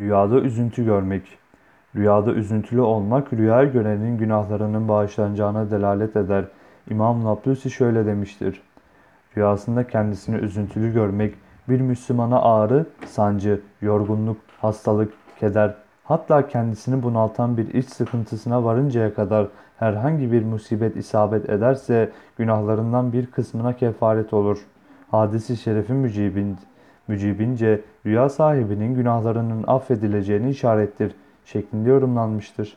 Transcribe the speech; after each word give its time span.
Rüyada 0.00 0.40
üzüntü 0.40 0.84
görmek. 0.84 1.38
Rüyada 1.96 2.32
üzüntülü 2.32 2.80
olmak 2.80 3.32
rüyayı 3.32 3.72
görenin 3.72 4.18
günahlarının 4.18 4.88
bağışlanacağına 4.88 5.70
delalet 5.70 6.16
eder. 6.16 6.44
İmam 6.90 7.24
Nablusi 7.24 7.70
şöyle 7.70 8.06
demiştir. 8.06 8.62
Rüyasında 9.36 9.86
kendisini 9.86 10.36
üzüntülü 10.36 10.92
görmek 10.92 11.34
bir 11.68 11.80
Müslümana 11.80 12.42
ağrı, 12.42 12.86
sancı, 13.06 13.60
yorgunluk, 13.82 14.36
hastalık, 14.60 15.12
keder, 15.40 15.74
hatta 16.04 16.48
kendisini 16.48 17.02
bunaltan 17.02 17.56
bir 17.56 17.74
iç 17.74 17.88
sıkıntısına 17.88 18.64
varıncaya 18.64 19.14
kadar 19.14 19.48
herhangi 19.76 20.32
bir 20.32 20.44
musibet 20.44 20.96
isabet 20.96 21.50
ederse 21.50 22.10
günahlarından 22.38 23.12
bir 23.12 23.26
kısmına 23.26 23.76
kefaret 23.76 24.32
olur. 24.32 24.58
Hadisi 25.10 25.56
şerefi 25.56 25.92
mücibin, 25.92 26.56
mücibince 27.08 27.80
rüya 28.06 28.28
sahibinin 28.28 28.94
günahlarının 28.94 29.64
affedileceğini 29.66 30.50
işarettir 30.50 31.14
şeklinde 31.44 31.88
yorumlanmıştır. 31.88 32.76